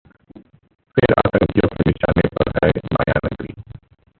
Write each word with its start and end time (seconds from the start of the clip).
फिर 0.97 1.13
आतंकियों 1.17 1.67
के 1.73 1.89
निशाने 1.89 2.27
पर 2.29 2.51
है 2.57 2.71
मायानगरी 2.93 3.53